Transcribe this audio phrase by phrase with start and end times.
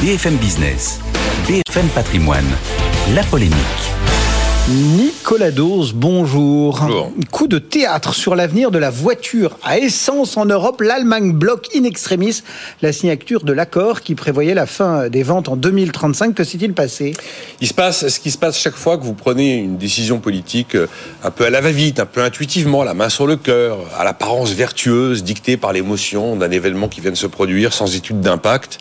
[0.00, 1.00] BFM Business,
[1.48, 2.44] BFM Patrimoine,
[3.14, 3.54] la polémique.
[4.70, 6.78] Nicolas Dose, bonjour.
[6.80, 7.12] Bonjour.
[7.30, 10.80] Coup de théâtre sur l'avenir de la voiture à essence en Europe.
[10.80, 12.42] L'Allemagne bloque in extremis
[12.80, 16.34] la signature de l'accord qui prévoyait la fin des ventes en 2035.
[16.34, 17.12] Que s'est-il passé?
[17.60, 20.76] Il se passe ce qui se passe chaque fois que vous prenez une décision politique
[20.76, 20.86] euh,
[21.22, 24.52] un peu à la va-vite, un peu intuitivement, la main sur le cœur, à l'apparence
[24.52, 28.78] vertueuse, dictée par l'émotion d'un événement qui vient de se produire sans étude d'impact,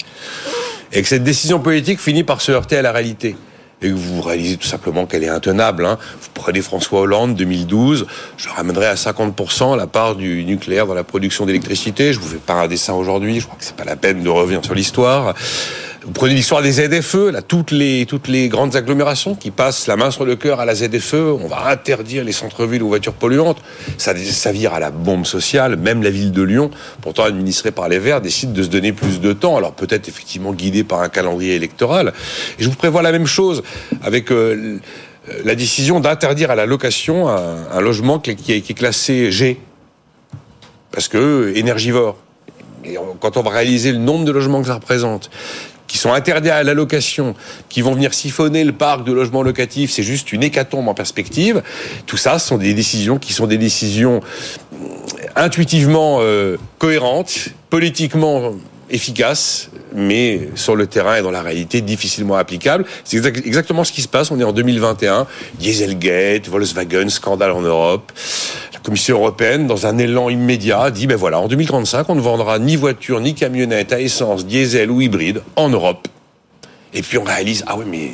[0.93, 3.35] et que cette décision politique finit par se heurter à la réalité.
[3.81, 5.85] Et que vous réalisez tout simplement qu'elle est intenable.
[5.85, 5.97] hein.
[6.21, 8.05] Vous prenez François Hollande, 2012,
[8.37, 12.13] je ramènerai à 50% la part du nucléaire dans la production d'électricité.
[12.13, 14.29] Je vous fais pas un dessin aujourd'hui, je crois que c'est pas la peine de
[14.29, 15.33] revenir sur l'histoire.
[16.05, 19.95] Vous prenez l'histoire des ZFE, là, toutes les, toutes les grandes agglomérations qui passent la
[19.95, 21.13] main sur le cœur à la ZFE.
[21.13, 23.61] On va interdire les centres-villes aux voitures polluantes.
[23.97, 24.11] Ça,
[24.51, 25.77] vire à la bombe sociale.
[25.77, 29.21] Même la ville de Lyon, pourtant administrée par les Verts, décide de se donner plus
[29.21, 29.55] de temps.
[29.55, 32.11] Alors peut-être effectivement guidée par un calendrier électoral.
[32.59, 33.63] Et je vous prévois la même chose
[34.03, 34.79] avec euh,
[35.45, 39.57] la décision d'interdire à la location un, logement qui, est classé G.
[40.91, 42.17] Parce que euh, énergivore.
[43.21, 45.29] Quand on va réaliser le nombre de logements que ça représente,
[45.93, 47.35] qui sont interdits à la location,
[47.69, 51.61] qui vont venir siphonner le parc de logements locatifs, c'est juste une hécatombe en perspective.
[52.07, 54.19] Tout ça, ce sont des décisions qui sont des décisions
[54.73, 54.87] euh,
[55.35, 58.53] intuitivement euh, cohérentes, politiquement
[58.93, 62.85] efficaces, mais sur le terrain et dans la réalité difficilement applicables.
[63.03, 64.31] C'est exact- exactement ce qui se passe.
[64.31, 65.27] On est en 2021,
[65.59, 68.11] Dieselgate, Volkswagen, scandale en Europe.
[68.73, 72.59] La Commission européenne, dans un élan immédiat, dit ben voilà, en 2035, on ne vendra
[72.59, 76.07] ni voiture ni camionnette à essence, diesel ou hybride en Europe.
[76.93, 78.11] Et puis on réalise, ah oui, mais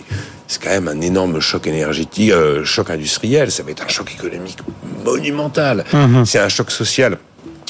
[0.47, 4.11] c'est quand même un énorme choc énergétique, euh, choc industriel, ça va être un choc
[4.13, 4.57] économique
[5.03, 5.83] monumental.
[6.25, 7.17] C'est un choc social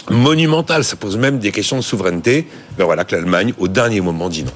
[0.09, 2.47] monumental, ça pose même des questions de souveraineté.
[2.78, 4.52] Ben voilà que l'Allemagne, au dernier moment, dit non.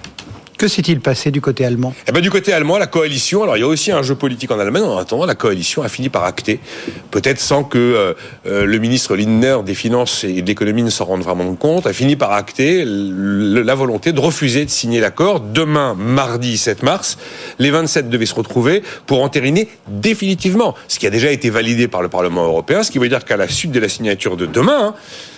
[0.56, 1.94] Que s'est-il passé du côté allemand?
[2.08, 4.50] Eh ben, du côté allemand, la coalition, alors il y a aussi un jeu politique
[4.52, 6.59] en Allemagne, en attendant, la coalition a fini par acter,
[7.12, 8.14] peut-être sans que euh,
[8.46, 11.91] euh, le ministre Lindner des Finances et de l'économie ne s'en rende vraiment compte, a
[11.91, 15.41] fini par acter le- la volonté de refuser de signer l'accord.
[15.41, 17.18] Demain, mardi 7 mars,
[17.59, 22.02] les 27 devaient se retrouver pour entériner définitivement ce qui a déjà été validé par
[22.03, 24.80] le Parlement européen, ce qui veut dire qu'à la suite de la signature de demain,
[24.81, 24.96] hein,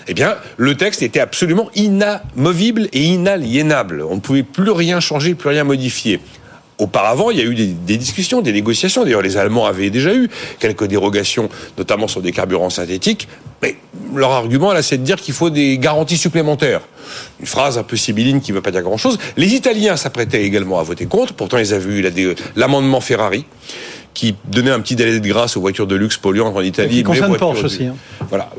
[0.07, 4.03] eh bien, le texte était absolument inamovible et inaliénable.
[4.07, 6.19] On ne pouvait plus rien changer, plus rien modifier.
[6.77, 9.03] Auparavant, il y a eu des, des discussions, des négociations.
[9.03, 10.29] D'ailleurs, les Allemands avaient déjà eu
[10.59, 13.29] quelques dérogations, notamment sur des carburants synthétiques.
[13.61, 13.77] Mais
[14.13, 16.81] leur argument, là, c'est de dire qu'il faut des garanties supplémentaires.
[17.39, 19.17] Une phrase un peu sibylline qui ne veut pas dire grand-chose.
[19.37, 21.33] Les Italiens s'apprêtaient également à voter contre.
[21.33, 23.45] Pourtant, ils avaient eu l'amendement Ferrari
[24.13, 26.89] qui donnait un petit délai de grâce aux voitures de luxe polluantes en Italie.
[26.89, 27.95] Qui mais concerne Porsche aussi, hein.
[28.29, 28.49] Voilà.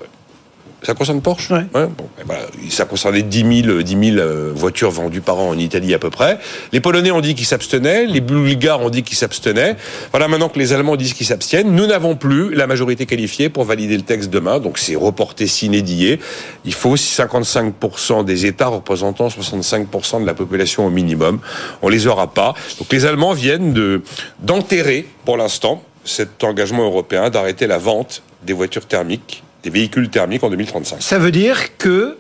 [0.87, 1.65] Ça concerne Porsche Ouais.
[1.73, 2.43] bon, et voilà.
[2.71, 5.99] Ça concernait 10 000, euh, 10 000 euh, voitures vendues par an en Italie à
[5.99, 6.39] peu près.
[6.73, 9.75] Les Polonais ont dit qu'ils s'abstenaient, les Bulgares ont dit qu'ils s'abstenaient.
[10.13, 11.73] Voilà maintenant que les Allemands disent qu'ils s'abstiennent.
[11.73, 15.81] Nous n'avons plus la majorité qualifiée pour valider le texte demain, donc c'est reporté sine
[15.81, 16.21] die.
[16.65, 21.41] Il faut 55% des États représentant 65% de la population au minimum.
[21.83, 22.55] On les aura pas.
[22.79, 24.03] Donc les Allemands viennent de
[24.39, 30.45] d'enterrer pour l'instant cet engagement européen d'arrêter la vente des voitures thermiques, des véhicules thermiques
[30.45, 31.03] en 2035.
[31.03, 32.17] Ça veut dire que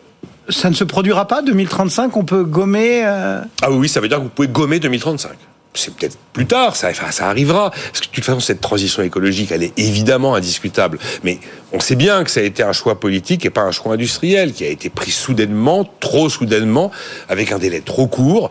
[0.48, 4.18] ça ne se produira pas 2035 On peut gommer euh, Ah oui, ça veut dire
[4.18, 5.30] que vous pouvez gommer 2035.
[5.74, 7.70] C'est peut-être plus tard, ça, enfin, ça arrivera.
[7.70, 10.98] Parce que de toute façon, cette transition écologique, elle est évidemment indiscutable.
[11.22, 11.38] Mais
[11.72, 14.52] on sait bien que ça a été un choix politique et pas un choix industriel,
[14.52, 16.90] qui a été pris soudainement, trop soudainement,
[17.28, 18.50] avec un délai trop court.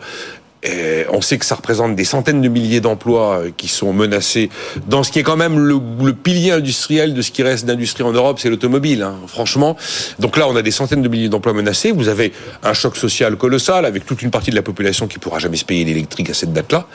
[0.66, 4.50] Et on sait que ça représente des centaines de milliers d'emplois euh, qui sont menacés
[4.88, 8.12] dans ce qui est quand même le, pilier industriel de ce qui reste d'industrie en
[8.12, 9.76] Europe, c'est l'automobile, hein, franchement.
[10.18, 11.92] Donc là, on a des centaines de milliers d'emplois menacés.
[11.92, 12.32] Vous avez
[12.64, 15.64] un choc social colossal avec toute une partie de la population qui pourra jamais se
[15.64, 16.86] payer l'électrique à cette date-là.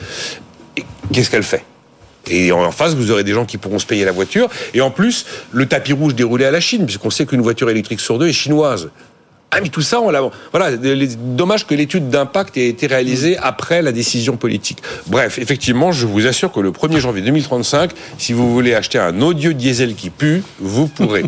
[1.12, 1.64] Qu'est-ce qu'elle fait?
[2.30, 4.48] Et en face, vous aurez des gens qui pourront se payer la voiture.
[4.74, 8.00] Et en plus, le tapis rouge déroulé à la Chine, puisqu'on sait qu'une voiture électrique
[8.00, 8.90] sur deux est chinoise.
[9.54, 10.22] Ah, mais tout ça, on l'a.
[10.50, 14.78] Voilà, dommage que l'étude d'impact ait été réalisée après la décision politique.
[15.08, 19.20] Bref, effectivement, je vous assure que le 1er janvier 2035, si vous voulez acheter un
[19.20, 21.24] odieux diesel qui pue, vous pourrez.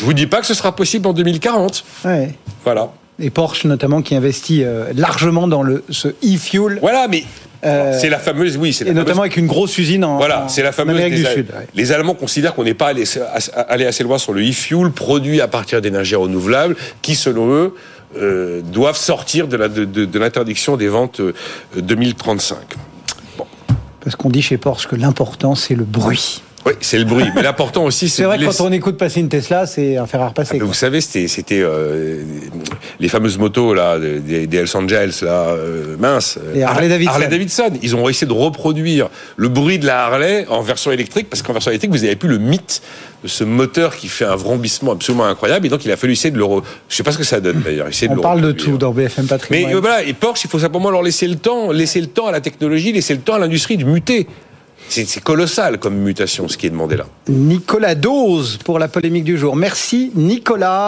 [0.00, 1.84] je vous dis pas que ce sera possible en 2040.
[2.06, 2.34] ouais.
[2.64, 2.90] Voilà.
[3.20, 6.78] Et Porsche notamment qui investit euh, largement dans le, ce e-fuel.
[6.80, 7.24] Voilà, mais
[7.64, 10.16] Euh, c'est la fameuse, oui, c'est la Et fameuse- notamment avec une grosse usine en,
[10.18, 10.94] Voilà, c'est la fameuse.
[10.96, 11.46] Amérique Les, du Sud.
[11.50, 11.66] ouais.
[11.74, 13.04] les Allemands considèrent qu'on n'est pas allé,
[13.68, 17.74] allé assez loin sur le e-fuel produit à partir d'énergies renouvelables, qui, selon eux,
[18.16, 21.32] euh, doivent sortir de la- de- de- de l'interdiction des ventes euh,
[21.76, 22.56] 2035.
[24.00, 26.42] Parce qu'on dit chez Porsche que l'important c'est le bruit.
[26.68, 27.26] Oui, c'est le bruit.
[27.34, 30.06] Mais l'important aussi, c'est C'est vrai que quand on écoute passer une Tesla, c'est un
[30.06, 30.52] fer à repasser.
[30.54, 32.22] Ah, mais vous savez, c'était, euh,
[33.00, 36.38] les fameuses motos là, des, des Hells Angels là, euh, mince.
[36.54, 37.12] Les Harley-Davidson.
[37.12, 37.70] Harley Davidson.
[37.82, 41.52] Ils ont essayé de reproduire le bruit de la Harley en version électrique parce qu'en
[41.52, 42.82] version électrique, vous n'avez plus le mythe
[43.22, 45.66] de ce moteur qui fait un vrombissement absolument incroyable.
[45.66, 46.44] Et donc, il a fallu essayer de le.
[46.44, 46.62] Re...
[46.88, 47.88] Je sais pas ce que ça donne d'ailleurs.
[48.08, 49.74] On le parle de tout dans BFM Mais Patrimoine.
[49.74, 52.32] euh, voilà, et Porsche, il faut simplement leur laisser le temps, laisser le temps à
[52.32, 54.26] la technologie, laisser le temps à l'industrie de muter.
[54.88, 57.06] C'est, colossal comme mutation, ce qui est demandé là.
[57.28, 59.54] Nicolas Dose pour la polémique du jour.
[59.54, 60.86] Merci Nicolas.